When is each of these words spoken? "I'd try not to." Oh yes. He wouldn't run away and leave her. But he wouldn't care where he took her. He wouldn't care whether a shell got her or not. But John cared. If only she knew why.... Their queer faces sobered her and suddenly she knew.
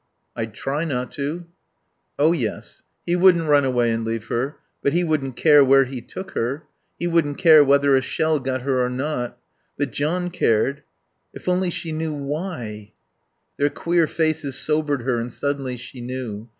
"I'd 0.35 0.55
try 0.55 0.83
not 0.83 1.11
to." 1.11 1.45
Oh 2.17 2.31
yes. 2.31 2.81
He 3.05 3.15
wouldn't 3.15 3.47
run 3.47 3.63
away 3.65 3.91
and 3.91 4.03
leave 4.03 4.25
her. 4.29 4.55
But 4.81 4.93
he 4.93 5.03
wouldn't 5.03 5.35
care 5.35 5.63
where 5.63 5.83
he 5.83 6.01
took 6.01 6.31
her. 6.31 6.63
He 6.97 7.05
wouldn't 7.05 7.37
care 7.37 7.63
whether 7.63 7.95
a 7.95 8.01
shell 8.01 8.39
got 8.39 8.63
her 8.63 8.83
or 8.83 8.89
not. 8.89 9.37
But 9.77 9.91
John 9.91 10.31
cared. 10.31 10.81
If 11.35 11.47
only 11.47 11.69
she 11.69 11.91
knew 11.91 12.13
why.... 12.15 12.93
Their 13.57 13.69
queer 13.69 14.07
faces 14.07 14.57
sobered 14.57 15.03
her 15.03 15.19
and 15.19 15.31
suddenly 15.31 15.77
she 15.77 16.01
knew. 16.01 16.49